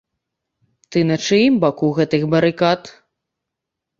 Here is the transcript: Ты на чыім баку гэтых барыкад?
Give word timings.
Ты 0.93 0.97
на 1.09 1.17
чыім 1.25 1.59
баку 1.65 1.91
гэтых 1.99 2.21
барыкад? 2.33 2.81